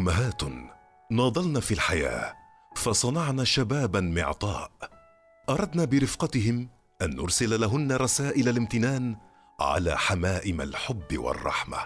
أمهات 0.00 0.42
ناضلن 1.10 1.60
في 1.60 1.74
الحياة 1.74 2.34
فصنعن 2.76 3.44
شبابا 3.44 4.00
معطاء. 4.00 4.70
أردنا 5.48 5.84
برفقتهم 5.84 6.68
أن 7.02 7.16
نرسل 7.16 7.60
لهن 7.60 7.92
رسائل 7.92 8.48
الامتنان 8.48 9.16
على 9.60 9.98
حمائم 9.98 10.60
الحب 10.60 11.18
والرحمة. 11.18 11.78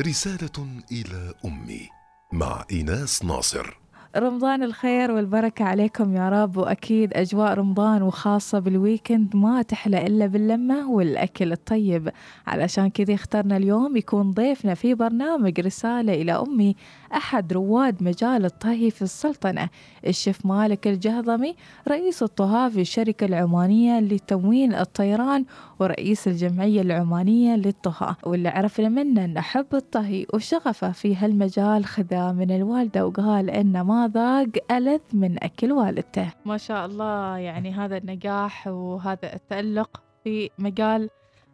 رسالة 0.00 0.82
إلى 0.92 1.34
أمي 1.44 1.88
مع 2.32 2.64
إيناس 2.70 3.24
ناصر. 3.24 3.78
رمضان 4.16 4.62
الخير 4.62 5.10
والبركة 5.10 5.64
عليكم 5.64 6.16
يا 6.16 6.28
رب. 6.28 6.56
وأكيد 6.56 7.14
أجواء 7.14 7.54
رمضان 7.54 8.02
وخاصة 8.02 8.58
بالويكند 8.58 9.36
ما 9.36 9.62
تحلى 9.62 10.06
إلا 10.06 10.26
باللمة 10.26 10.90
والأكل 10.90 11.52
الطيب. 11.52 12.10
علشان 12.46 12.90
كذا 12.90 13.14
اخترنا 13.14 13.56
اليوم 13.56 13.96
يكون 13.96 14.30
ضيفنا 14.30 14.74
في 14.74 14.94
برنامج 14.94 15.60
رسالة 15.60 16.14
إلى 16.14 16.32
أمي 16.32 16.76
أحد 17.12 17.52
رواد 17.52 18.02
مجال 18.02 18.44
الطهي 18.44 18.90
في 18.90 19.02
السلطنة. 19.02 19.68
الشيف 20.06 20.46
مالك 20.46 20.86
الجهضمي 20.88 21.54
رئيس 21.88 22.22
الطهاة 22.22 22.68
في 22.68 22.80
الشركة 22.80 23.24
العمانية 23.24 24.00
لتموين 24.00 24.74
الطيران 24.74 25.44
ورئيس 25.80 26.28
الجمعية 26.28 26.82
العمانية 26.82 27.56
للطهاة. 27.56 28.16
واللي 28.22 28.48
عرفنا 28.48 28.88
منه 28.88 29.24
أن 29.24 29.40
حب 29.40 29.66
الطهي 29.74 30.26
وشغفه 30.34 30.92
في 30.92 31.16
هالمجال 31.16 31.84
خذا 31.84 32.32
من 32.32 32.50
الوالدة 32.50 33.06
وقال 33.06 33.50
إنه 33.50 33.82
ما 33.82 33.99
ذاق 34.06 34.48
ألذ 34.70 35.00
من 35.12 35.44
أكل 35.44 35.72
والدته. 35.72 36.32
ما 36.44 36.56
شاء 36.56 36.86
الله 36.86 37.38
يعني 37.38 37.72
هذا 37.72 37.96
النجاح 37.96 38.66
وهذا 38.66 39.34
التألق 39.34 40.02
في 40.24 40.50
مجال 40.58 41.10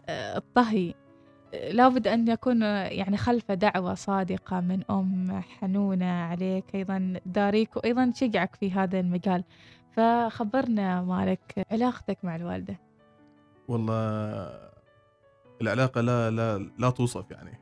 آه، 0.08 0.36
الطهي. 0.36 0.94
لابد 1.70 2.08
أن 2.08 2.28
يكون 2.28 2.62
يعني 2.62 3.16
خلفه 3.16 3.54
دعوة 3.54 3.94
صادقة 3.94 4.60
من 4.60 4.82
أم 4.90 5.40
حنونة 5.40 6.12
عليك 6.12 6.74
أيضا 6.74 7.20
داريك 7.26 7.76
وأيضا 7.76 8.10
تشجعك 8.10 8.54
في 8.54 8.72
هذا 8.72 9.00
المجال. 9.00 9.44
فخبرنا 9.96 11.02
مالك 11.02 11.66
علاقتك 11.70 12.18
مع 12.22 12.36
الوالدة. 12.36 12.80
والله 13.68 13.96
العلاقة 15.62 16.00
لا 16.00 16.30
لا 16.30 16.70
لا 16.78 16.90
توصف 16.90 17.30
يعني. 17.30 17.60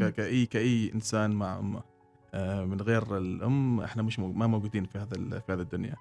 كأي 0.00 0.46
كأي 0.46 0.90
إنسان 0.94 1.30
مع 1.30 1.58
أمه. 1.58 1.91
من 2.40 2.80
غير 2.80 3.18
الأم 3.18 3.80
إحنا 3.80 4.02
مش 4.02 4.18
ما 4.18 4.46
موجودين 4.46 4.84
في 4.84 4.98
هذا 4.98 5.40
في 5.40 5.52
هذه 5.52 5.60
الدنيا. 5.60 5.96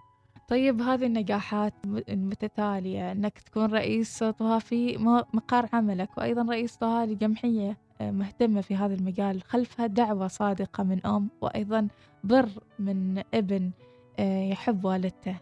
طيب 0.52 0.82
هذه 0.82 1.06
النجاحات 1.06 1.73
المتتالية 2.10 3.12
أنك 3.12 3.40
تكون 3.40 3.66
رئيس 3.66 4.23
طهى 4.23 4.60
في 4.60 4.98
مقر 5.34 5.70
عملك 5.73 6.18
وأيضا 6.18 6.42
رئيس 6.42 6.76
طهى 6.76 7.06
لجمعية 7.06 7.78
آه، 8.02 8.12
مهتمة 8.12 8.62
في 8.62 8.76
هذا 8.76 8.94
المجال 8.94 9.42
خلفها 9.42 9.88
دعوة 9.88 10.28
صادقة 10.28 10.84
من 10.84 11.06
أم 11.06 11.30
وأيضا 11.42 11.88
بر 12.23 12.50
من 12.80 13.23
ابن 13.34 13.72
آه، 14.20 14.44
يحب 14.44 14.86
والدته. 14.86 15.38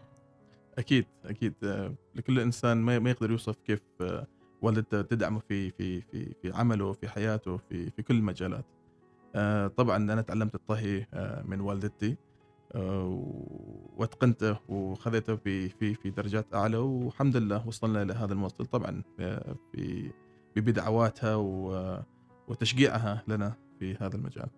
أكيد 0.78 1.06
أكيد 1.24 1.54
آه، 1.64 1.94
لكل 2.14 2.40
إنسان 2.40 2.76
ما 2.76 3.10
يقدر 3.10 3.30
يوصف 3.30 3.56
كيف 3.66 3.82
والدته 4.62 5.02
تدعمه 5.02 5.38
في 5.38 5.70
في 5.70 6.00
في 6.00 6.34
في 6.42 6.52
عمله 6.54 6.92
في 6.92 7.08
حياته 7.08 7.56
في 7.56 7.90
في 7.90 8.02
كل 8.02 8.14
المجالات. 8.14 8.64
طبعا 9.76 9.96
أنا 9.96 10.22
تعلمت 10.22 10.54
الطهي 10.54 11.06
من 11.44 11.60
والدتي 11.60 12.16
وأتقنته 13.96 14.56
وخذيته 14.68 15.36
في 15.36 15.68
في 15.68 15.94
في 15.94 16.10
درجات 16.10 16.54
أعلى 16.54 16.76
والحمد 16.76 17.36
لله 17.36 17.68
وصلنا 17.68 18.02
إلى 18.02 18.12
هذا 18.12 18.32
الموصل. 18.32 18.66
طبعا 18.66 19.02
في 19.72 20.10
بدعواتها 20.56 21.36
وتشجيعها 22.48 23.22
لنا 23.28 23.52
في 23.78 23.96
هذا 24.00 24.16
المجال. 24.16 24.48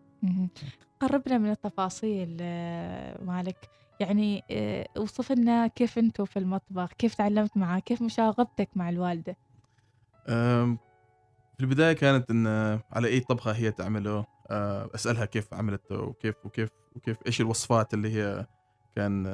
قربنا 1.01 1.39
من 1.39 1.51
التفاصيل 1.51 2.37
آه، 2.41 3.25
مالك. 3.25 3.71
يعني 4.01 4.43
آه، 4.51 4.87
وصف 4.99 5.33
لنا 5.33 5.67
كيف 5.67 5.99
أنتم 5.99 6.25
في 6.25 6.39
المطبخ 6.39 6.93
كيف 6.93 7.15
تعلمت 7.15 7.57
معاه 7.57 7.79
كيف 7.79 8.03
مشاغبتك 8.03 8.69
مع 8.77 8.89
الوالدة؟ 8.89 9.37
في 11.57 11.61
البداية 11.61 11.93
كانت 11.93 12.31
إن 12.31 12.47
على 12.93 13.09
أي 13.09 13.21
طبخة 13.21 13.53
هي 13.53 13.71
تعمله 13.71 14.11
آه، 14.19 14.27
أسألها 14.95 15.25
كيف 15.25 15.55
عملته 15.55 16.01
وكيف 16.01 16.35
وكيف 16.45 16.71
وكيف 16.97 17.17
إيش 17.27 17.41
الوصفات 17.41 17.95
اللي 17.95 18.15
هي 18.15 18.47
كان 18.97 19.25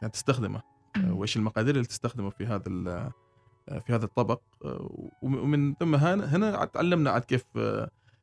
كانت 0.00 0.14
تستخدمها 0.14 0.62
وإيش 1.06 1.36
المقادير 1.36 1.74
اللي 1.74 1.86
تستخدمه 1.86 2.30
في 2.30 2.46
هذا 2.46 3.12
في 3.86 3.92
هذا 3.92 4.04
الطبق 4.04 4.40
ومن 5.22 5.74
ثم 5.74 5.94
هنا 5.94 6.64
تعلمنا 6.64 7.10
عاد 7.10 7.24
كيف 7.24 7.44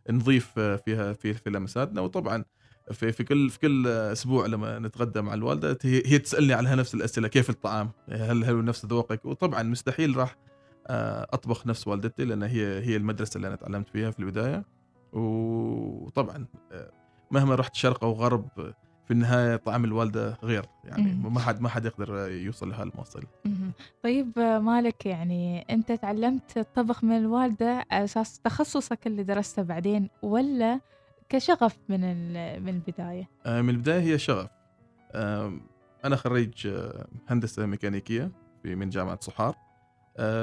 نضيف 0.10 0.60
فيها 0.60 1.14
في 1.14 1.34
في 1.34 1.50
لمساتنا 1.50 2.02
وطبعا 2.02 2.46
في 2.92 3.12
في 3.12 3.24
كل 3.24 3.50
في 3.50 3.60
كل 3.60 3.88
أسبوع 3.88 4.46
لما 4.46 4.80
نتغدى 4.80 5.22
مع 5.22 5.34
الوالدة 5.34 5.78
هي 5.84 6.20
تسألني 6.20 6.54
على 6.54 6.76
نفس 6.76 6.96
الأسئلة 6.96 7.28
كيف 7.28 7.50
الطعام؟ 7.50 7.92
هل 8.10 8.44
هل 8.44 8.66
نفس 8.66 8.86
ذوقك؟ 8.86 9.26
وطبعا 9.26 9.64
مستحيل 9.64 10.18
راح 10.18 10.36
أطبخ 11.34 11.68
نفس 11.68 11.88
والدتي 11.88 12.26
لأن 12.26 12.44
هي 12.44 12.80
هي 12.80 12.96
المدرسة 12.96 13.38
اللي 13.38 13.48
أنا 13.48 13.56
تعلمت 13.56 13.90
فيها 13.90 14.12
في 14.12 14.20
البداية 14.20 14.66
وطبعا 15.14 16.46
مهما 17.32 17.56
رحت 17.56 17.76
شرق 17.76 18.04
أو 18.04 18.14
غرب 18.14 18.48
في 19.06 19.12
النهاية 19.12 19.56
طعم 19.56 19.86
الوالدة 19.86 20.38
غير 20.44 20.66
يعني 20.84 21.14
ما 21.14 21.40
حد 21.40 21.62
ما 21.62 21.70
حد 21.70 21.86
يقدر 21.86 22.32
يوصل 22.32 22.70
لهالموصل 22.70 23.24
طيب 24.04 24.40
مالك 24.40 25.06
يعني 25.06 25.62
أنت 25.70 25.92
تعلمت 25.92 26.58
الطبخ 26.58 27.04
من 27.04 27.18
الوالدة 27.18 27.86
على 27.92 28.04
أساس 28.04 28.40
تخصصك 28.40 29.08
اللي 29.08 29.24
درسته 29.24 29.62
بعدين 29.62 30.10
ولا 30.22 30.80
كشغف 31.30 31.78
من 31.90 32.02
من 32.64 32.70
البداية؟ 32.70 33.30
آه، 33.46 33.62
من 33.62 33.70
البداية 33.70 34.02
هي 34.02 34.18
شغف. 34.18 34.50
أنا 36.06 36.16
خريج 36.16 36.68
آه، 36.68 37.08
هندسة 37.28 37.66
ميكانيكية 37.66 38.32
من 38.66 38.90
جامعة 38.90 39.20
صحار 39.22 39.50
آه، 39.56 39.75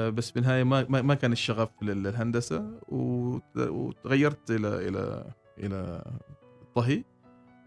بس 0.09 0.31
في 0.31 0.39
النهايه 0.39 0.63
ما 0.63 1.01
ما 1.01 1.13
كان 1.13 1.31
الشغف 1.31 1.69
للهندسة 1.81 2.79
وتغيرت 2.89 4.51
إلى 4.51 4.87
إلى 4.87 5.31
إلى 5.57 6.03
الطهي. 6.61 7.03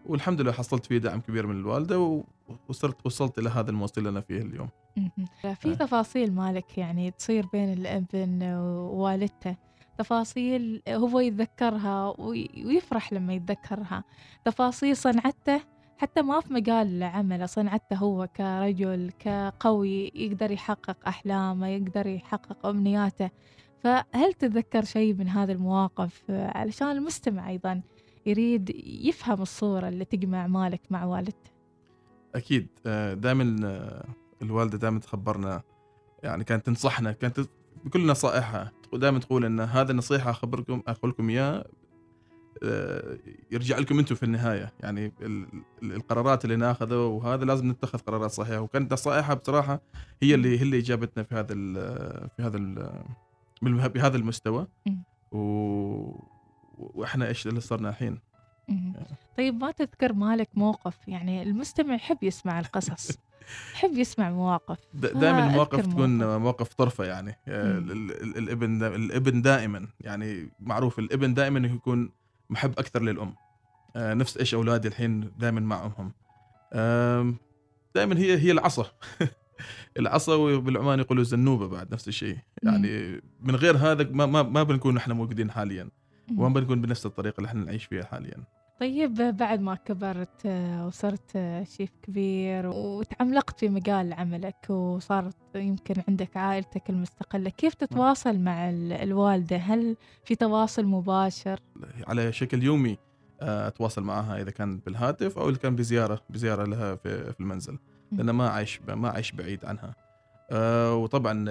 والحمد 0.05 0.41
لله 0.41 0.51
حصلت 0.51 0.85
فيه 0.85 0.97
دعم 0.97 1.21
كبير 1.21 1.47
من 1.47 1.59
الوالدة 1.59 2.23
وصرت 2.69 3.05
وصلت 3.05 3.39
إلى 3.39 3.49
هذا 3.49 3.69
الموصل 3.69 3.93
اللي 3.97 4.09
أنا 4.09 4.21
فيه 4.21 4.41
اليوم. 4.41 4.69
في 5.55 5.75
تفاصيل 5.75 6.33
مالك 6.33 6.77
يعني 6.77 7.11
تصير 7.11 7.45
بين 7.53 7.73
الابن 7.73 8.43
ووالدته؟ 8.43 9.55
تفاصيل 9.97 10.81
هو 10.89 11.19
يتذكرها 11.19 12.15
ويفرح 12.19 13.13
لما 13.13 13.33
يتذكرها. 13.33 14.03
تفاصيل 14.45 14.97
صنعته؟ 14.97 15.61
حتى 15.97 16.21
ما 16.21 16.39
في 16.39 16.53
مجال 16.53 17.03
عمله 17.03 17.45
صنعته 17.45 17.95
هو 17.95 18.27
كرجل 18.27 19.11
كقوي 19.19 20.11
يقدر 20.15 20.51
يحقق 20.51 20.97
أحلامه 21.07 21.67
يقدر 21.67 22.07
يحقق 22.07 22.65
أمنياته. 22.65 23.29
فهل 23.83 24.33
تتذكر 24.33 24.83
شيء 24.83 25.13
من 25.13 25.27
هذه 25.27 25.51
المواقف؟ 25.51 26.23
علشان 26.29 26.91
المستمع 26.91 27.49
أيضا 27.49 27.81
يريد 28.25 28.69
يفهم 28.85 29.41
الصورة 29.41 29.87
اللي 29.87 30.05
تجمع 30.05 30.47
مالك 30.47 30.81
مع 30.89 31.05
والدته. 31.05 31.51
أكيد. 32.35 32.67
آه، 32.85 33.13
دائما 33.13 33.67
آه، 33.67 34.05
الوالدة 34.41 34.77
دائما 34.77 34.99
تخبرنا 34.99 35.61
يعني 36.23 36.43
كانت 36.43 36.65
تنصحنا 36.65 37.11
كانت 37.11 37.39
بكل 37.85 38.07
نصائحها 38.07 38.71
ودائما 38.93 39.19
تقول 39.19 39.45
إن 39.45 39.59
هذا 39.59 39.91
النصيحة 39.91 40.31
أخبركم 40.31 40.81
أقول 40.87 41.11
لكم 41.11 41.29
اياه 41.29 41.51
آه، 41.51 41.65
يرجع 43.51 43.77
لكم 43.77 43.99
أنتم 43.99 44.15
في 44.15 44.23
النهاية. 44.23 44.73
يعني 44.79 45.11
القرارات 45.83 46.45
اللي 46.45 46.55
ناخذها 46.55 46.97
وهذا 46.97 47.45
لازم 47.45 47.71
نتخذ 47.71 47.99
قرارات 47.99 48.31
صحيحة. 48.31 48.59
وكانت 48.59 48.93
نصائحها 48.93 49.33
بصراحة 49.33 49.81
هي 50.21 50.35
اللي 50.35 50.59
هي 50.59 50.61
اللي 50.61 50.79
جابتنا 50.79 51.23
في 51.23 51.35
هذا 51.35 51.53
ال 51.53 51.75
في 52.37 52.43
هذا 52.43 52.57
ال 52.57 53.89
بهذا 53.89 54.17
المستوى. 54.17 54.67
و 55.31 56.27
وإحنا 56.77 57.27
إيش 57.27 57.47
اللي 57.47 57.61
صرنا 57.61 57.89
الحين؟ 57.89 58.19
طيب 59.37 59.61
ما 59.61 59.71
تذكر 59.71 60.13
مالك 60.13 60.49
موقف؟ 60.55 61.07
يعني 61.07 61.43
المستمع 61.43 61.95
يحب 61.95 62.17
يسمع 62.23 62.59
القصص. 62.59 63.17
يحب 63.75 63.97
يسمع 63.97 64.29
مواقف. 64.29 64.77
دائما 64.93 65.43
آه، 65.45 65.47
المواقف 65.47 65.87
تكون 65.87 66.17
موقف, 66.17 66.41
موقف 66.41 66.73
طرفة 66.73 67.05
يعني. 67.05 67.35
آه، 67.47 67.77
الابن 67.77 68.83
الابن 68.83 69.41
دائما. 69.41 69.87
يعني 70.01 70.49
معروف 70.59 70.99
الابن 70.99 71.33
دائما 71.33 71.67
يكون 71.67 72.11
محب 72.49 72.71
أكثر 72.79 73.01
للأم. 73.01 73.35
آه، 73.95 74.13
نفس 74.13 74.37
إيش 74.37 74.53
أولادي 74.53 74.87
الحين 74.87 75.31
دائما 75.37 75.59
مع 75.59 75.85
أمهم. 75.85 76.11
دائما 77.95 78.17
هي 78.17 78.37
هي 78.37 78.51
العصا. 78.51 78.85
العصا 79.99 80.35
وبالعمان 80.35 80.99
يقولوا 80.99 81.23
الزنوبه 81.23 81.67
بعد 81.67 81.93
نفس 81.93 82.07
الشيء. 82.07 82.37
يعني 82.63 83.21
من 83.41 83.55
غير 83.55 83.77
هذا 83.77 84.09
ما 84.11 84.25
ما, 84.25 84.43
ما 84.43 84.63
بنكون 84.63 84.95
نحن 84.95 85.11
موجودين 85.11 85.51
حاليا. 85.51 85.89
وما 86.37 86.49
بنكون 86.49 86.81
بنفس 86.81 87.05
الطريقة 87.05 87.37
اللي 87.37 87.47
إحنا 87.47 87.65
نعيش 87.65 87.85
فيها 87.85 88.03
حاليا. 88.03 88.43
طيب 88.79 89.13
بعد 89.13 89.61
ما 89.61 89.75
كبرت 89.75 90.45
وصرت 90.85 91.37
شيف 91.63 91.89
كبير 92.03 92.67
وتعمقت 92.67 93.59
في 93.59 93.69
مجال 93.69 94.13
عملك 94.13 94.69
وصارت 94.69 95.35
يمكن 95.55 95.95
عندك 96.07 96.37
عائلتك 96.37 96.89
المستقلة 96.89 97.49
كيف 97.49 97.73
تتواصل 97.73 98.39
مع 98.39 98.69
الوالدة؟ 98.69 99.57
هل 99.57 99.97
في 100.25 100.35
تواصل 100.35 100.85
مباشر؟ 100.85 101.59
على 102.07 102.31
شكل 102.31 102.63
يومي 102.63 102.97
آه، 103.41 103.67
أتواصل 103.67 104.03
معها 104.03 104.41
إذا 104.41 104.51
كان 104.51 104.77
بالهاتف 104.77 105.37
أو 105.37 105.49
إذا 105.49 105.57
كان 105.57 105.75
بزيارة 105.75 106.21
بزيارة 106.29 106.63
لها 106.63 106.95
في 106.95 107.33
في 107.33 107.39
المنزل 107.39 107.77
لأن 108.11 108.29
ما 108.29 108.47
أعيش 108.47 108.81
ما 108.87 109.09
أعيش 109.09 109.31
بعيد 109.31 109.65
عنها. 109.65 109.95
آه، 110.51 110.95
وطبعا 110.95 111.45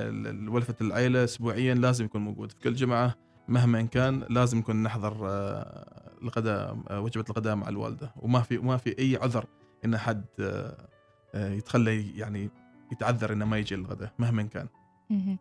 ولفة 0.49 0.75
العائله 0.81 1.25
اسبوعيا 1.25 1.75
لازم 1.75 2.05
يكون 2.05 2.21
موجود 2.21 2.53
في 2.53 2.59
كل 2.59 2.75
جمعه 2.75 3.15
مهما 3.49 3.81
إن 3.81 3.87
كان 3.87 4.25
لازم 4.31 4.59
نكون 4.59 4.83
نحضر 4.83 5.19
آه، 5.23 6.06
الغداء 6.23 6.79
آه، 6.91 7.01
وجبة 7.01 7.25
الغداء 7.31 7.57
مع 7.57 7.69
الوالدة. 7.69 8.13
وما 8.17 8.41
في 8.41 8.59
ما 8.59 8.77
في 8.77 8.99
أي 8.99 9.17
عذر 9.17 9.45
إن 9.85 9.97
حد 9.97 10.25
آه، 10.41 10.89
آه، 11.35 11.53
يتخلى 11.53 12.19
يعني 12.19 12.51
يتعذر 12.93 13.33
إنه 13.33 13.45
ما 13.45 13.59
يجي 13.59 13.75
الغداء 13.75 14.13
مهما 14.19 14.43
كان. 14.43 14.69
مهم. 15.11 15.39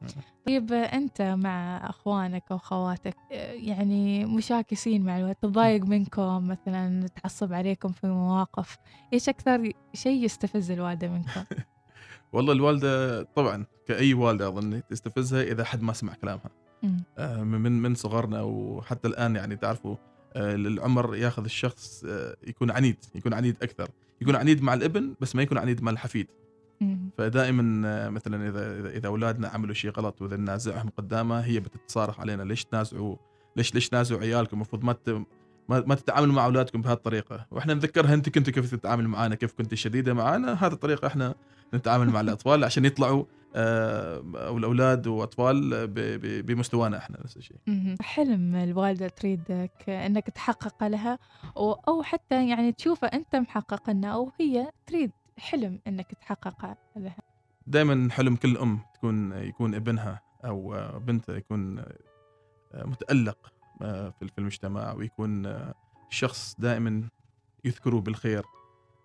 طيب 0.48 0.74
أنت 0.74 1.22
مع 1.22 1.78
أخوانك 1.90 2.44
أو 2.52 2.58
خواتك 2.58 3.16
يعني 3.52 4.26
مشاكسين 4.26 5.06
مع 5.06 5.18
الوقت 5.18 5.38
تضايق 5.42 5.86
منكم 5.86 6.48
مثلا 6.48 7.08
تعصب 7.08 7.54
عليكم 7.54 7.90
في 7.90 8.08
مواقف 8.08 8.78
إيش 9.14 9.30
أكثر 9.30 9.72
شيء 9.94 10.24
يستفز 10.24 10.72
الوالدة 10.72 11.08
منكم؟ 11.08 11.44
والله 12.34 12.54
الوالدة 12.54 13.24
طبعا 13.24 13.66
كأي 13.88 14.14
والدة 14.14 14.48
أظن 14.48 14.82
تستفزها 14.90 15.44
إذا 15.44 15.64
حد 15.64 15.82
ما 15.82 15.94
سمع 15.94 16.14
كلامها. 16.14 16.50
من 17.44 17.82
من 17.82 17.96
صغرنا 17.96 18.42
وحتى 18.42 19.08
الآن 19.08 19.36
يعني 19.36 19.56
تعرفوا 19.56 19.96
العمر 20.36 21.16
ياخذ 21.16 21.44
الشخص 21.44 22.04
آه، 22.08 22.36
يكون 22.48 22.72
عنيد 22.72 22.98
يكون 23.16 23.34
عنيد 23.34 23.56
أكثر. 23.62 23.90
يكون 24.22 24.36
عنيد 24.36 24.62
مع 24.64 24.74
الابن 24.74 25.14
بس 25.22 25.36
ما 25.36 25.42
يكون 25.44 25.58
عنيد 25.58 25.84
مع 25.84 25.92
الحفيد. 25.92 26.28
فدائما 27.18 27.88
آه، 27.88 28.10
مثلا 28.10 28.50
إذا 28.50 28.90
إذا, 28.90 29.08
أولادنا 29.08 29.48
عملوا 29.48 29.74
شيء 29.74 29.92
غلط 29.92 30.22
وإذا 30.22 30.38
ننازعهم 30.38 30.90
قدامها 30.98 31.46
هي 31.46 31.60
بتتصارخ 31.60 32.20
علينا 32.20 32.44
ليش 32.44 32.66
تنازعوا؟ 32.66 33.16
ليش 33.56 33.74
ليش 33.74 33.90
تنازعوا 33.90 34.22
عيالكم؟ 34.22 34.56
المفروض 34.58 34.84
ما 34.84 35.26
ما, 35.70 35.96
تتعاملوا 35.96 36.34
مع 36.34 36.46
أولادكم 36.46 36.82
بهالطريقة. 36.82 37.46
وإحنا 37.52 37.74
نذكرها 37.74 38.14
أنت 38.14 38.30
كنت 38.30 38.50
كيف 38.50 38.72
تتعامل 38.72 39.08
معنا 39.08 39.36
كيف 39.36 39.54
كنت 39.54 39.74
شديدة 39.74 40.14
معنا 40.14 40.54
هذه 40.54 40.74
الطريقة 40.74 41.08
إحنا 41.08 41.36
نتعامل 41.74 42.10
مع 42.10 42.22
الأطفال 42.22 42.64
عشان 42.64 42.86
يطلعوا 42.86 43.20
آه، 43.20 43.26
أو 43.56 44.58
الأولاد 44.58 45.08
وأطفال 45.08 45.88
بمستوانا 46.44 46.98
إحنا 46.98 47.18
نفس 47.24 47.38
الشيء. 47.38 47.58
حلم 48.02 48.56
الوالدة 48.56 49.08
تريدك 49.08 49.90
أنك 49.90 50.30
تحقق 50.30 50.84
لها 50.88 51.20
أو 51.58 52.04
حتى 52.04 52.50
يعني 52.50 52.72
تشوفه 52.72 53.08
أنت 53.08 53.36
محقق 53.36 53.90
لنا 53.90 54.14
أو 54.14 54.32
هي 54.40 54.72
تريد 54.88 55.12
حلم 55.38 55.80
أنك 55.88 56.12
تحقق 56.22 56.78
لها 56.96 57.18
دائما 57.68 58.12
حلم 58.12 58.36
كل 58.36 58.58
أم 58.58 58.80
تكون 58.94 59.32
يكون 59.32 59.76
ابنها 59.76 60.22
أو 60.46 60.76
بنتها 61.00 61.36
يكون 61.38 61.84
متألق 62.74 63.54
في 63.80 64.12
في 64.22 64.38
المجتمع 64.38 64.94
ويكون 64.94 65.62
شخص 66.10 66.56
دائما 66.60 67.04
يذكروه 67.66 68.02
بالخير 68.02 68.44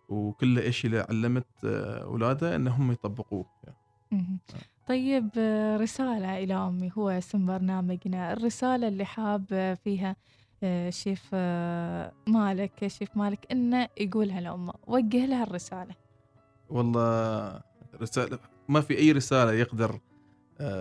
وكل 0.09 0.73
شيء 0.73 0.91
اللي 0.91 1.07
علمت 1.09 1.65
اولادها 1.65 2.57
ان 2.57 2.69
هم 2.69 2.93
يطبقوه 2.93 3.47
مهم. 3.67 3.75
طيب 4.89 5.29
آه، 5.39 5.77
رسالة 5.77 6.39
إلى 6.39 6.55
أمي 6.55 6.93
هو 6.99 7.09
اسم 7.09 7.47
برنامجنا. 7.47 8.33
الرسالة 8.33 8.89
اللي 8.89 9.05
حاب 9.05 9.77
فيها 9.85 10.17
آه، 10.63 10.91
شيف 10.91 11.31
آه، 11.35 12.13
مالك 12.27 12.87
شيف 12.87 13.17
مالك 13.17 13.47
إنه 13.53 13.89
يقولها 14.01 14.41
لأمه. 14.41 14.73
وجه 14.87 15.27
لها 15.27 15.43
الرسالة. 15.43 15.95
والله 16.71 17.61
رسالة 18.03 18.39
ما 18.69 18.81
في 18.81 18.99
أي 18.99 19.13
رسالة 19.13 19.53
يقدر 19.53 20.01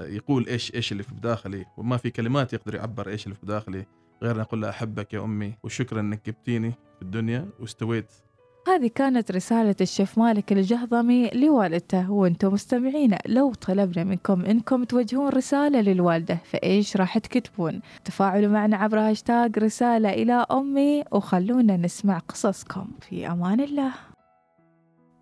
يقول 0.07 0.47
إيش 0.47 0.75
إيش 0.75 0.91
اللي 0.91 1.03
في 1.03 1.13
بداخلي. 1.15 1.65
وما 1.77 1.97
في 1.97 2.09
كلمات 2.09 2.53
يقدر 2.53 2.75
يعبر 2.75 3.07
إيش 3.09 3.23
اللي 3.25 3.35
في 3.35 3.45
بداخلي. 3.45 3.85
غير 4.23 4.35
أن 4.35 4.39
أقول 4.39 4.61
لها 4.61 4.69
أحبك 4.69 5.13
يا 5.13 5.23
أمي 5.23 5.53
وشكرا 5.63 5.99
إنك 5.99 6.25
جبتيني 6.25 6.71
في 6.71 7.01
الدنيا 7.01 7.49
واستويت 7.59 8.11
هذه 8.69 8.87
كانت 8.95 9.31
رسالة 9.31 9.75
الشيف 9.81 10.17
مالك 10.17 10.51
الجهضمي 10.51 11.29
لوالدته 11.29 12.11
وأنتم 12.11 12.53
مستمعين 12.53 13.17
لو 13.25 13.53
طلبنا 13.53 14.03
منكم 14.03 14.45
إنكم 14.45 14.83
توجهون 14.83 15.29
رسالة 15.29 15.81
للوالدة 15.81 16.39
فإيش 16.51 16.97
راح 16.97 17.17
تكتبون؟ 17.17 17.81
تفاعلوا 18.05 18.51
معنا 18.51 18.77
عبر 18.77 18.99
هاشتاج 18.99 19.59
رسالة 19.59 20.09
إلى 20.09 20.45
أمي 20.51 21.03
وخلونا 21.11 21.77
نسمع 21.77 22.17
قصصكم. 22.17 22.87
في 23.09 23.27
أمان 23.27 23.59
الله. 23.59 23.91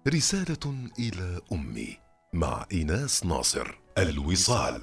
رسالة 0.07 0.75
إلى 0.99 1.39
أمي 1.51 1.97
مع 2.33 2.65
إيناس 2.73 3.25
ناصر 3.25 3.67
الوصال 3.97 4.81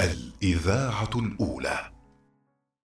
الإذاعة 0.00 1.10
الأولى. 1.16 1.91